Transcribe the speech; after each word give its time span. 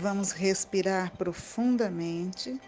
Vamos 0.00 0.30
respirar 0.30 1.10
profundamente. 1.16 2.60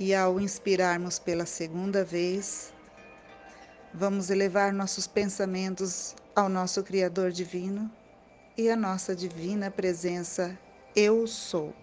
E 0.00 0.14
ao 0.14 0.40
inspirarmos 0.40 1.18
pela 1.18 1.44
segunda 1.44 2.02
vez, 2.02 2.72
vamos 3.92 4.30
elevar 4.30 4.72
nossos 4.72 5.06
pensamentos 5.06 6.16
ao 6.34 6.48
nosso 6.48 6.82
Criador 6.82 7.32
Divino 7.32 7.90
e 8.56 8.70
à 8.70 8.76
nossa 8.76 9.14
divina 9.14 9.70
presença 9.70 10.58
Eu 10.96 11.26
Sou. 11.26 11.74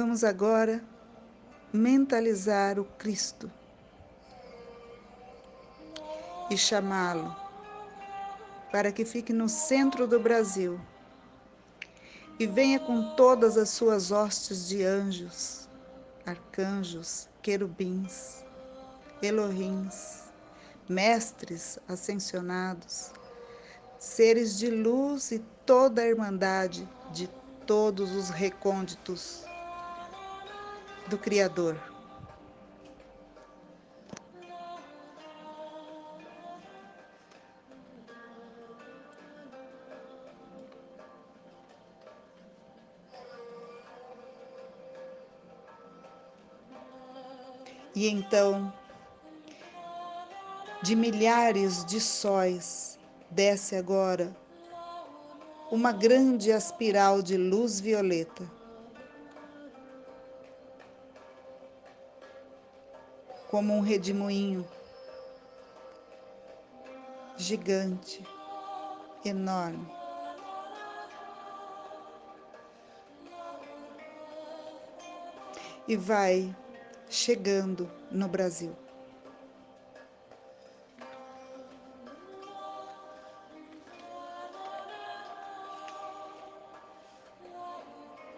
Vamos 0.00 0.22
agora 0.22 0.80
mentalizar 1.72 2.78
o 2.78 2.84
Cristo 2.84 3.50
e 6.48 6.56
chamá-lo 6.56 7.34
para 8.70 8.92
que 8.92 9.04
fique 9.04 9.32
no 9.32 9.48
centro 9.48 10.06
do 10.06 10.20
Brasil 10.20 10.80
e 12.38 12.46
venha 12.46 12.78
com 12.78 13.16
todas 13.16 13.56
as 13.58 13.70
suas 13.70 14.12
hostes 14.12 14.68
de 14.68 14.84
anjos, 14.84 15.68
arcanjos, 16.24 17.28
querubins, 17.42 18.44
elohins, 19.20 20.28
mestres 20.88 21.76
ascensionados, 21.88 23.10
seres 23.98 24.56
de 24.56 24.70
luz 24.70 25.32
e 25.32 25.40
toda 25.66 26.02
a 26.02 26.06
irmandade 26.06 26.88
de 27.10 27.28
todos 27.66 28.14
os 28.14 28.30
recônditos 28.30 29.47
do 31.08 31.16
Criador. 31.16 31.76
E 47.94 48.06
então, 48.06 48.72
de 50.82 50.94
milhares 50.94 51.84
de 51.84 52.00
sóis, 52.00 52.96
desce 53.28 53.74
agora 53.74 54.36
uma 55.72 55.90
grande 55.90 56.50
espiral 56.50 57.20
de 57.20 57.36
luz 57.36 57.80
violeta. 57.80 58.57
Como 63.48 63.74
um 63.74 63.80
redemoinho 63.80 64.68
gigante, 67.38 68.22
enorme. 69.24 69.86
E 75.86 75.96
vai 75.96 76.54
chegando 77.08 77.90
no 78.10 78.28
Brasil. 78.28 78.76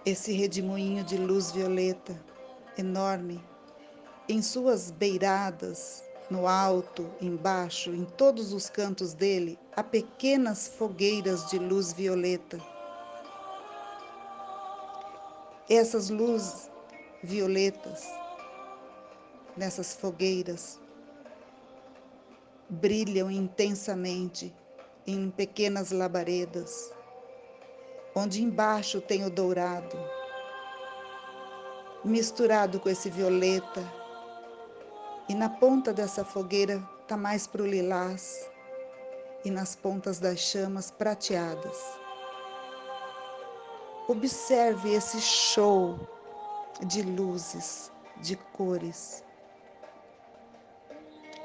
Esse 0.06 0.32
redemoinho 0.32 1.04
de 1.04 1.16
luz 1.16 1.50
violeta, 1.50 2.18
enorme, 2.78 3.44
em 4.30 4.40
suas 4.40 4.92
beiradas, 4.92 6.04
no 6.30 6.46
alto, 6.46 7.04
embaixo, 7.20 7.90
em 7.90 8.04
todos 8.04 8.52
os 8.52 8.70
cantos 8.70 9.12
dele, 9.12 9.58
há 9.74 9.82
pequenas 9.82 10.68
fogueiras 10.68 11.50
de 11.50 11.58
luz 11.58 11.92
violeta. 11.92 12.60
Essas 15.68 16.10
luzes 16.10 16.70
violetas 17.24 18.06
nessas 19.56 19.94
fogueiras 19.94 20.78
brilham 22.68 23.28
intensamente 23.32 24.54
em 25.04 25.28
pequenas 25.28 25.90
labaredas, 25.90 26.92
onde 28.14 28.44
embaixo 28.44 29.00
tem 29.00 29.24
o 29.24 29.30
dourado, 29.30 29.98
misturado 32.04 32.78
com 32.78 32.88
esse 32.88 33.10
violeta, 33.10 33.99
e 35.30 35.34
na 35.34 35.48
ponta 35.48 35.92
dessa 35.94 36.24
fogueira 36.24 36.82
está 37.02 37.16
mais 37.16 37.46
para 37.46 37.62
o 37.62 37.66
lilás, 37.66 38.50
e 39.44 39.50
nas 39.50 39.76
pontas 39.76 40.18
das 40.18 40.40
chamas 40.40 40.90
prateadas. 40.90 41.78
Observe 44.08 44.92
esse 44.92 45.20
show 45.20 46.00
de 46.84 47.02
luzes, 47.02 47.92
de 48.20 48.34
cores 48.34 49.22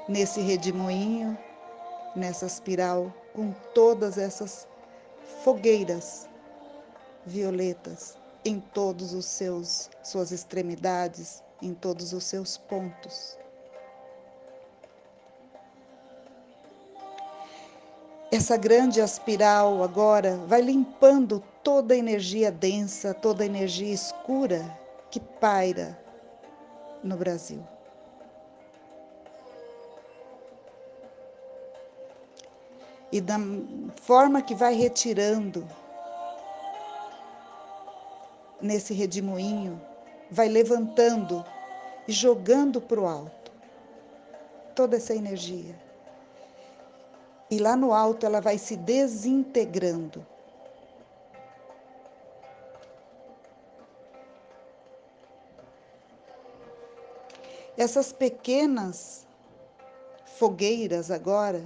nesse 0.08 0.40
redemoinho, 0.40 1.38
nessa 2.16 2.46
espiral, 2.46 3.14
com 3.32 3.52
todas 3.72 4.18
essas 4.18 4.66
fogueiras 5.44 6.28
violetas 7.24 8.18
em 8.44 8.58
todos 8.58 9.14
os 9.14 9.26
seus 9.26 9.88
suas 10.02 10.32
extremidades, 10.32 11.40
em 11.62 11.72
todos 11.72 12.12
os 12.12 12.24
seus 12.24 12.58
pontos. 12.58 13.45
Essa 18.36 18.58
grande 18.58 19.00
espiral 19.00 19.82
agora 19.82 20.36
vai 20.46 20.60
limpando 20.60 21.42
toda 21.64 21.94
a 21.94 21.96
energia 21.96 22.52
densa, 22.52 23.14
toda 23.14 23.42
a 23.42 23.46
energia 23.46 23.94
escura 23.94 24.62
que 25.10 25.18
paira 25.18 25.98
no 27.02 27.16
Brasil. 27.16 27.64
e 33.10 33.20
da 33.22 33.38
forma 34.02 34.42
que 34.42 34.54
vai 34.54 34.74
retirando 34.74 35.66
nesse 38.60 38.92
redemoinho, 38.92 39.80
vai 40.30 40.48
levantando 40.48 41.42
e 42.06 42.12
jogando 42.12 42.82
para 42.82 43.00
o 43.00 43.06
alto 43.06 43.50
toda 44.74 44.96
essa 44.98 45.14
energia. 45.14 45.85
E 47.50 47.58
lá 47.58 47.76
no 47.76 47.92
alto 47.92 48.26
ela 48.26 48.40
vai 48.40 48.58
se 48.58 48.76
desintegrando. 48.76 50.26
Essas 57.76 58.12
pequenas 58.12 59.26
fogueiras 60.24 61.10
agora 61.10 61.64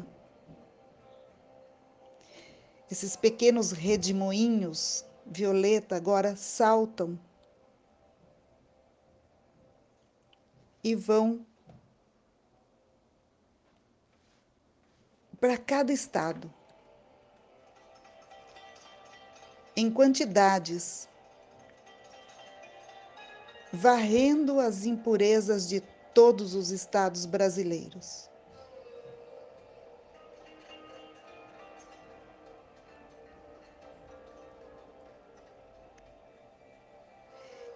esses 2.91 3.15
pequenos 3.15 3.71
redemoinhos 3.71 5.05
violeta 5.25 5.95
agora 5.95 6.35
saltam 6.35 7.17
e 10.83 10.97
vão 10.97 11.47
para 15.41 15.57
cada 15.57 15.93
estado 15.93 16.53
em 19.75 19.91
quantidades, 19.91 21.09
varrendo 23.73 24.61
as 24.61 24.85
impurezas 24.85 25.69
de 25.69 25.81
todos 26.13 26.55
os 26.55 26.71
estados 26.71 27.25
brasileiros. 27.25 28.31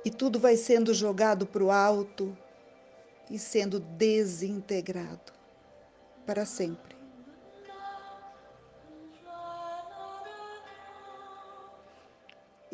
e 0.04 0.10
tudo 0.10 0.38
vai 0.38 0.56
sendo 0.56 0.92
jogado 0.92 1.46
para 1.46 1.64
o 1.64 1.70
alto 1.70 2.36
e 3.30 3.38
sendo 3.38 3.80
desintegrado 3.80 5.32
para 6.26 6.44
sempre. 6.44 6.93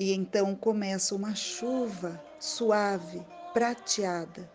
E 0.00 0.14
então 0.14 0.56
começa 0.56 1.14
uma 1.14 1.35
chuva 1.35 2.19
suave, 2.38 3.23
prateada. 3.52 4.50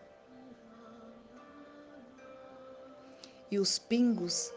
E 3.52 3.60
os 3.60 3.78
pingos 3.78 4.52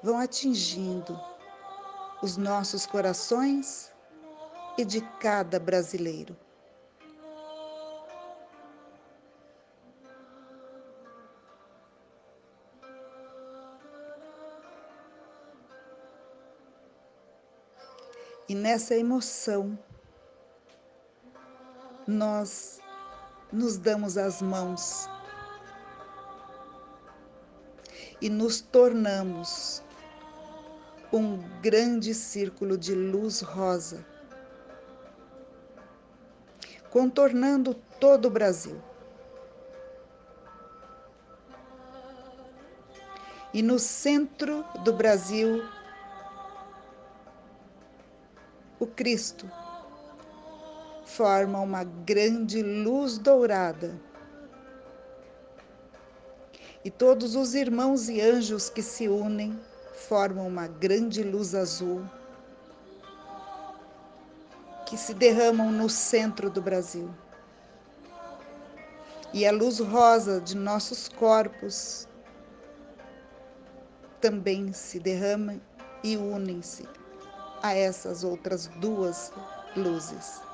vão 0.00 0.16
atingindo 0.16 1.20
os 2.22 2.36
nossos 2.36 2.86
corações 2.86 3.92
e 4.78 4.84
de 4.84 5.00
cada 5.18 5.58
brasileiro. 5.58 6.36
E 18.48 18.54
nessa 18.54 18.94
emoção, 18.94 19.76
nós 22.08 22.80
nos 23.52 23.76
damos 23.76 24.16
as 24.16 24.40
mãos 24.40 25.06
e 28.18 28.30
nos 28.30 28.62
tornamos 28.62 29.82
um 31.12 31.36
grande 31.60 32.14
círculo 32.14 32.78
de 32.78 32.94
luz 32.94 33.42
rosa, 33.42 34.06
contornando 36.90 37.74
todo 38.00 38.24
o 38.28 38.30
Brasil. 38.30 38.80
E 43.52 43.62
no 43.62 43.78
centro 43.78 44.64
do 44.82 44.94
Brasil, 44.94 45.62
o 48.80 48.86
Cristo 48.86 49.46
forma 51.18 51.58
uma 51.58 51.82
grande 51.82 52.62
luz 52.62 53.18
dourada. 53.18 54.00
E 56.84 56.92
todos 56.92 57.34
os 57.34 57.56
irmãos 57.56 58.08
e 58.08 58.20
anjos 58.20 58.70
que 58.70 58.80
se 58.80 59.08
unem 59.08 59.58
formam 60.08 60.46
uma 60.46 60.68
grande 60.68 61.24
luz 61.24 61.56
azul 61.56 62.06
que 64.86 64.96
se 64.96 65.12
derramam 65.12 65.72
no 65.72 65.90
centro 65.90 66.48
do 66.48 66.62
Brasil. 66.62 67.10
E 69.34 69.44
a 69.44 69.50
luz 69.50 69.80
rosa 69.80 70.40
de 70.40 70.56
nossos 70.56 71.08
corpos 71.08 72.06
também 74.20 74.72
se 74.72 75.00
derrama 75.00 75.60
e 76.04 76.16
unem-se 76.16 76.88
a 77.60 77.74
essas 77.74 78.22
outras 78.22 78.68
duas 78.80 79.32
luzes. 79.76 80.47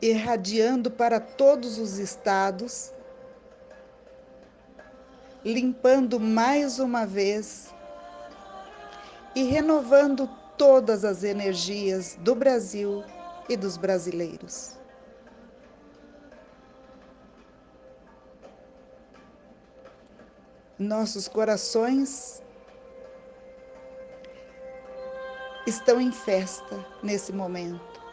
Irradiando 0.00 0.90
para 0.90 1.18
todos 1.18 1.78
os 1.78 1.98
estados, 1.98 2.92
limpando 5.44 6.20
mais 6.20 6.78
uma 6.78 7.04
vez 7.04 7.74
e 9.34 9.42
renovando 9.42 10.28
todas 10.56 11.04
as 11.04 11.22
energias 11.22 12.16
do 12.20 12.34
Brasil 12.34 13.04
e 13.48 13.56
dos 13.56 13.76
brasileiros. 13.76 14.78
Nossos 20.78 21.26
corações 21.26 22.40
estão 25.66 26.00
em 26.00 26.12
festa 26.12 26.86
nesse 27.02 27.32
momento. 27.32 28.07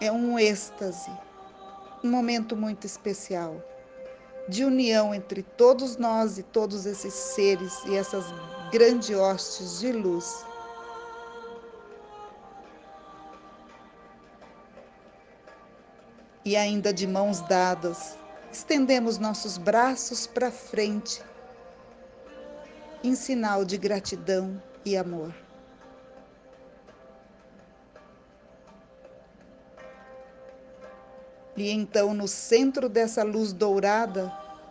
É 0.00 0.12
um 0.12 0.38
êxtase, 0.38 1.10
um 2.04 2.10
momento 2.10 2.54
muito 2.54 2.86
especial 2.86 3.62
de 4.48 4.64
união 4.64 5.14
entre 5.14 5.42
todos 5.42 5.96
nós 5.96 6.38
e 6.38 6.42
todos 6.42 6.86
esses 6.86 7.12
seres 7.12 7.82
e 7.86 7.96
essas 7.96 8.26
grandes 8.70 9.16
hostes 9.16 9.80
de 9.80 9.92
luz. 9.92 10.44
E 16.44 16.56
ainda 16.56 16.92
de 16.92 17.06
mãos 17.06 17.40
dadas, 17.40 18.16
estendemos 18.52 19.18
nossos 19.18 19.58
braços 19.58 20.28
para 20.28 20.50
frente, 20.50 21.20
em 23.02 23.16
sinal 23.16 23.64
de 23.64 23.76
gratidão 23.76 24.62
e 24.84 24.96
amor. 24.96 25.45
E 31.56 31.70
então, 31.70 32.12
no 32.12 32.28
centro 32.28 32.88
dessa 32.88 33.22
luz 33.22 33.52
dourada, 33.52 34.30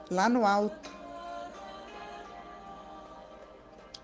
lá 0.10 0.30
no 0.30 0.46
alto, 0.46 0.92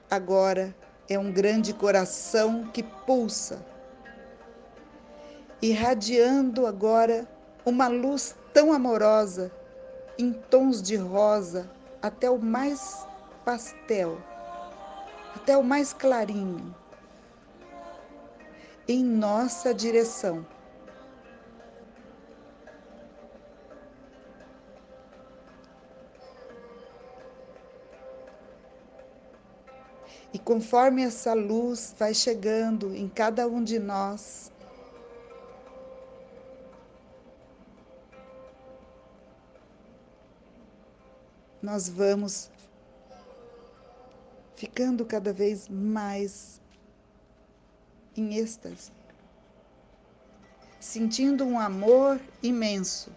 agora 0.09 0.75
é 1.07 1.19
um 1.19 1.31
grande 1.31 1.73
coração 1.73 2.65
que 2.73 2.81
pulsa, 2.81 3.63
irradiando 5.61 6.65
agora 6.65 7.27
uma 7.63 7.87
luz 7.87 8.35
tão 8.51 8.73
amorosa 8.73 9.51
em 10.17 10.33
tons 10.33 10.81
de 10.81 10.95
rosa 10.95 11.69
até 12.01 12.31
o 12.31 12.39
mais 12.39 13.07
pastel, 13.45 14.17
até 15.35 15.55
o 15.55 15.63
mais 15.63 15.93
clarinho, 15.93 16.75
em 18.87 19.03
nossa 19.03 19.71
direção. 19.71 20.45
E 30.33 30.39
conforme 30.39 31.03
essa 31.03 31.33
luz 31.33 31.93
vai 31.97 32.13
chegando 32.13 32.95
em 32.95 33.09
cada 33.09 33.47
um 33.47 33.61
de 33.61 33.77
nós, 33.77 34.51
nós 41.61 41.89
vamos 41.89 42.49
ficando 44.55 45.05
cada 45.05 45.33
vez 45.33 45.67
mais 45.67 46.61
em 48.15 48.35
êxtase, 48.35 48.91
sentindo 50.79 51.45
um 51.45 51.59
amor 51.59 52.21
imenso. 52.41 53.11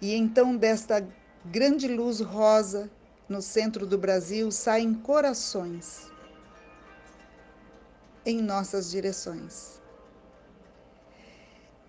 E 0.00 0.14
então, 0.14 0.56
desta 0.56 1.06
grande 1.44 1.88
luz 1.88 2.20
rosa 2.20 2.90
no 3.28 3.42
centro 3.42 3.86
do 3.86 3.98
Brasil, 3.98 4.50
saem 4.50 4.94
corações 4.94 6.10
em 8.24 8.42
nossas 8.42 8.90
direções. 8.90 9.80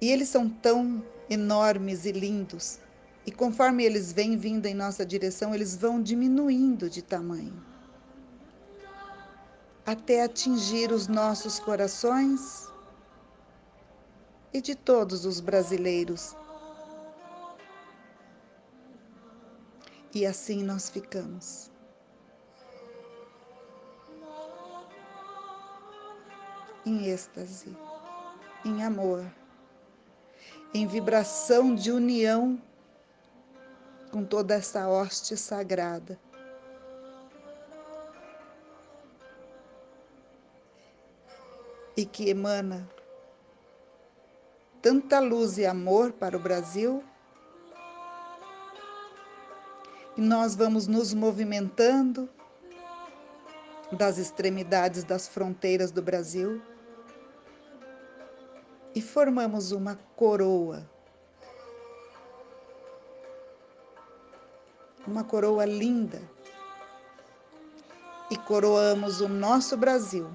E 0.02 0.10
eles 0.10 0.30
são 0.30 0.50
tão 0.50 1.04
enormes 1.30 2.06
e 2.06 2.12
lindos. 2.12 2.80
E 3.26 3.32
conforme 3.32 3.84
eles 3.84 4.12
vêm 4.12 4.38
vindo 4.38 4.66
em 4.66 4.74
nossa 4.74 5.06
direção, 5.06 5.54
eles 5.54 5.76
vão 5.76 6.02
diminuindo 6.02 6.90
de 6.90 7.02
tamanho. 7.02 7.62
Até 9.86 10.24
atingir 10.24 10.92
os 10.92 11.08
nossos 11.08 11.60
corações 11.60 12.70
e 14.54 14.62
de 14.62 14.76
todos 14.76 15.26
os 15.26 15.40
brasileiros. 15.40 16.36
E 20.14 20.26
assim 20.26 20.64
nós 20.64 20.90
ficamos. 20.90 21.70
Em 26.86 27.06
êxtase, 27.06 27.76
em 28.66 28.84
amor 28.84 29.26
em 30.74 30.86
vibração 30.86 31.74
de 31.74 31.92
união 31.92 32.62
com 34.12 34.24
toda 34.24 34.56
essa 34.56 34.88
hoste 34.88 35.36
sagrada. 35.36 36.20
E 41.98 42.06
que 42.06 42.30
emana 42.30 42.88
tanta 44.82 45.20
luz 45.20 45.58
e 45.58 45.66
amor 45.66 46.14
para 46.14 46.38
o 46.38 46.40
Brasil. 46.40 47.04
E 50.20 50.22
nós 50.22 50.54
vamos 50.54 50.86
nos 50.86 51.14
movimentando 51.14 52.28
das 53.90 54.18
extremidades 54.18 55.06
das 55.06 55.30
fronteiras 55.30 55.92
do 55.92 56.02
Brasil 56.02 56.62
e 58.94 59.02
formamos 59.02 59.72
uma 59.72 59.98
coroa. 60.18 60.86
Uma 65.08 65.24
coroa 65.24 65.64
linda. 65.64 66.22
E 68.30 68.36
coroamos 68.36 69.22
o 69.22 69.30
nosso 69.30 69.78
Brasil. 69.78 70.30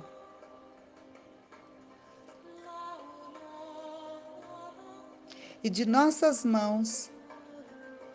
E 5.62 5.68
de 5.68 5.84
nossas 5.84 6.42
mãos 6.42 7.10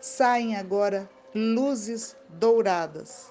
saem 0.00 0.56
agora 0.56 1.08
luzes 1.34 2.16
douradas. 2.28 3.30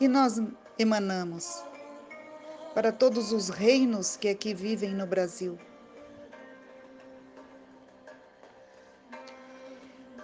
E 0.00 0.08
nós 0.08 0.40
emanamos 0.78 1.62
para 2.74 2.90
todos 2.90 3.30
os 3.32 3.48
reinos 3.48 4.16
que 4.16 4.28
aqui 4.28 4.52
vivem 4.52 4.92
no 4.94 5.06
Brasil. 5.06 5.58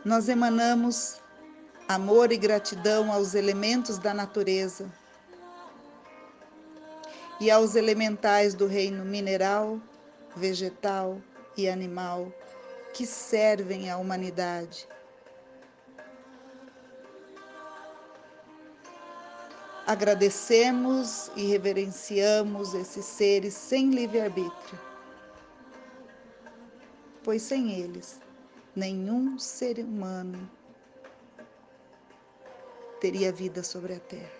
Nós 0.04 0.28
emanamos 0.28 1.20
amor 1.86 2.32
e 2.32 2.36
gratidão 2.36 3.12
aos 3.12 3.34
elementos 3.34 3.98
da 3.98 4.12
natureza 4.12 4.90
e 7.40 7.50
aos 7.50 7.76
elementais 7.76 8.54
do 8.54 8.66
reino 8.66 9.04
mineral, 9.04 9.80
vegetal 10.36 11.20
e 11.56 11.68
animal 11.68 12.32
que 12.92 13.06
servem 13.06 13.90
à 13.90 13.96
humanidade. 13.96 14.88
Agradecemos 19.86 21.30
e 21.34 21.46
reverenciamos 21.46 22.74
esses 22.74 23.04
seres 23.06 23.54
sem 23.54 23.90
livre-arbítrio, 23.90 24.78
pois 27.24 27.40
sem 27.40 27.72
eles, 27.72 28.20
nenhum 28.76 29.38
ser 29.38 29.78
humano 29.78 30.50
teria 33.00 33.32
vida 33.32 33.62
sobre 33.62 33.94
a 33.94 34.00
terra. 34.00 34.37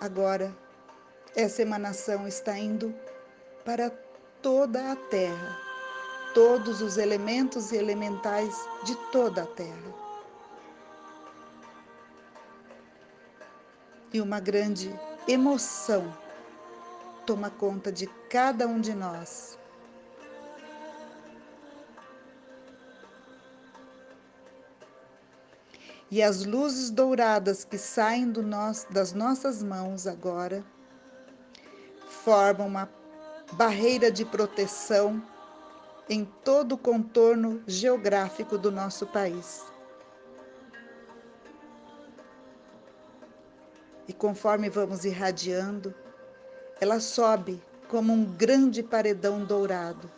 Agora, 0.00 0.56
essa 1.36 1.62
emanação 1.62 2.26
está 2.26 2.58
indo 2.58 2.94
para 3.64 3.90
toda 4.40 4.92
a 4.92 4.96
terra 4.96 5.70
todos 6.34 6.80
os 6.80 6.96
elementos 6.96 7.72
e 7.72 7.76
elementais 7.76 8.54
de 8.84 8.94
toda 9.10 9.42
a 9.42 9.46
Terra. 9.46 9.94
E 14.12 14.20
uma 14.20 14.40
grande 14.40 14.92
emoção 15.26 16.12
toma 17.24 17.50
conta 17.50 17.92
de 17.92 18.06
cada 18.28 18.66
um 18.66 18.80
de 18.80 18.92
nós. 18.92 19.58
E 26.10 26.22
as 26.22 26.44
luzes 26.44 26.90
douradas 26.90 27.64
que 27.64 27.78
saem 27.78 28.26
nós, 28.26 28.84
das 28.90 29.12
nossas 29.12 29.62
mãos 29.62 30.08
agora 30.08 30.64
formam 32.08 32.66
uma 32.66 32.90
barreira 33.52 34.10
de 34.10 34.24
proteção 34.24 35.22
em 36.08 36.24
todo 36.24 36.72
o 36.72 36.78
contorno 36.78 37.62
geográfico 37.64 38.58
do 38.58 38.72
nosso 38.72 39.06
país. 39.06 39.64
E 44.08 44.12
conforme 44.12 44.68
vamos 44.68 45.04
irradiando, 45.04 45.94
ela 46.80 46.98
sobe 46.98 47.62
como 47.88 48.12
um 48.12 48.24
grande 48.24 48.82
paredão 48.82 49.44
dourado. 49.44 50.10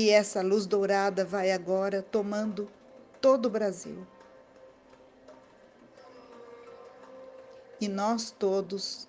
E 0.00 0.10
essa 0.10 0.42
luz 0.42 0.64
dourada 0.64 1.24
vai 1.24 1.50
agora 1.50 2.00
tomando 2.00 2.70
todo 3.20 3.46
o 3.46 3.50
Brasil. 3.50 4.06
E 7.80 7.88
nós 7.88 8.30
todos 8.30 9.08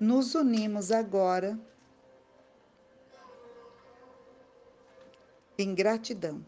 nos 0.00 0.34
unimos 0.34 0.90
agora 0.90 1.60
em 5.58 5.74
gratidão. 5.74 6.42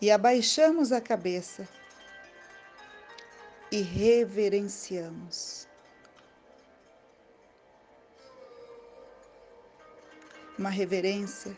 E 0.00 0.12
abaixamos 0.12 0.92
a 0.92 1.00
cabeça 1.00 1.79
e 3.70 3.82
reverenciamos. 3.82 5.68
Uma 10.58 10.70
reverência 10.70 11.56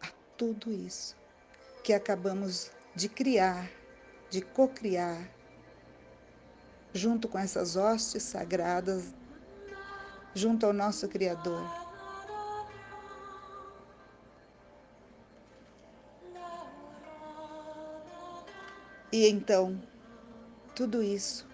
a 0.00 0.08
tudo 0.36 0.72
isso 0.72 1.16
que 1.84 1.92
acabamos 1.92 2.70
de 2.94 3.08
criar, 3.08 3.70
de 4.30 4.40
cocriar, 4.40 5.30
junto 6.92 7.28
com 7.28 7.38
essas 7.38 7.76
hostes 7.76 8.22
sagradas, 8.22 9.14
junto 10.34 10.66
ao 10.66 10.72
nosso 10.72 11.08
Criador. 11.08 11.81
E 19.12 19.28
então, 19.28 19.78
tudo 20.74 21.02
isso, 21.02 21.46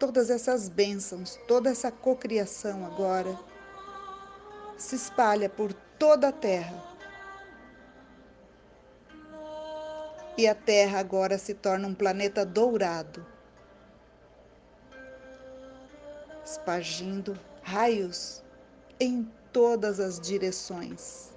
todas 0.00 0.30
essas 0.30 0.68
bênçãos, 0.68 1.38
toda 1.46 1.70
essa 1.70 1.92
cocriação 1.92 2.84
agora, 2.84 3.38
se 4.76 4.96
espalha 4.96 5.48
por 5.48 5.72
toda 5.72 6.28
a 6.28 6.32
terra. 6.32 6.92
E 10.36 10.48
a 10.48 10.54
Terra 10.54 10.98
agora 10.98 11.36
se 11.36 11.52
torna 11.52 11.86
um 11.86 11.94
planeta 11.94 12.44
dourado, 12.44 13.24
espargindo 16.42 17.38
raios 17.62 18.42
em 18.98 19.30
todas 19.52 20.00
as 20.00 20.18
direções. 20.18 21.31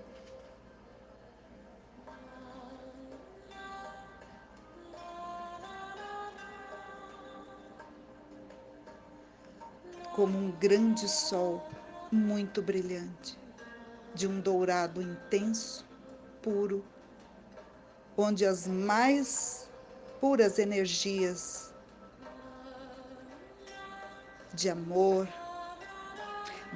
Como 10.15 10.37
um 10.37 10.49
grande 10.49 11.09
sol 11.09 11.61
muito 12.09 12.61
brilhante, 12.61 13.37
de 14.13 14.25
um 14.25 14.39
dourado 14.39 15.01
intenso, 15.01 15.85
puro, 16.41 16.85
onde 18.15 18.45
as 18.45 18.65
mais 18.65 19.69
puras 20.21 20.57
energias 20.57 21.73
de 24.53 24.69
amor, 24.69 25.27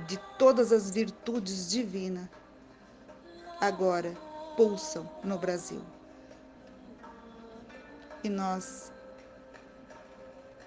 de 0.06 0.18
todas 0.38 0.74
as 0.74 0.92
virtudes 0.92 1.70
divinas, 1.70 2.28
agora 3.62 4.14
pulsam 4.58 5.10
no 5.24 5.38
Brasil. 5.38 5.82
E 8.22 8.28
nós, 8.28 8.92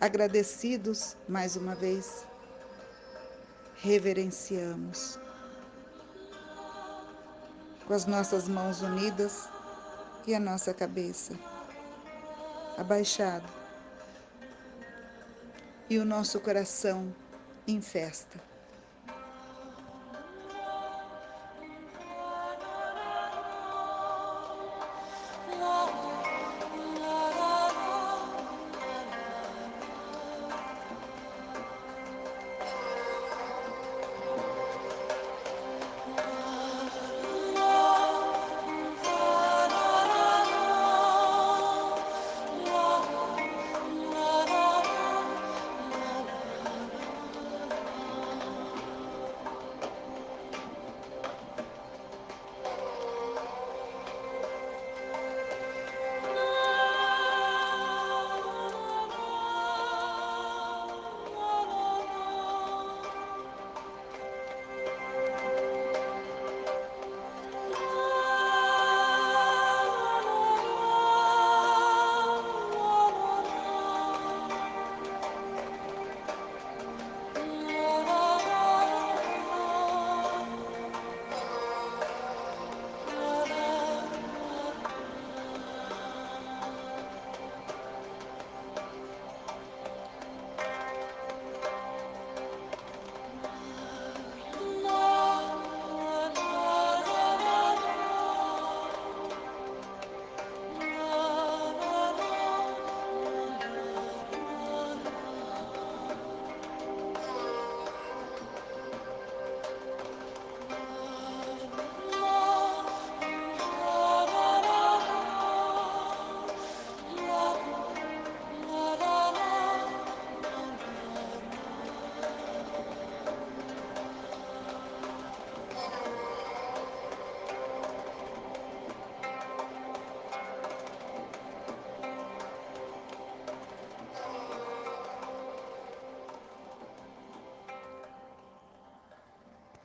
agradecidos 0.01 1.19
mais 1.29 1.55
uma 1.55 1.75
vez, 1.75 2.32
reverenciamos. 3.83 5.19
Com 7.85 7.95
as 7.95 8.07
nossas 8.07 8.49
mãos 8.49 8.81
unidas 8.81 9.49
e 10.25 10.35
a 10.35 10.41
nossa 10.41 10.73
cabeça 10.73 11.35
abaixada 12.79 13.47
e 15.91 15.99
o 15.99 16.05
nosso 16.05 16.41
coração 16.41 17.13
em 17.67 17.81
festa. 17.83 18.52